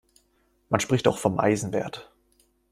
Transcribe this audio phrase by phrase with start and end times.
[0.69, 2.11] Man spricht auch vom Eisenwert.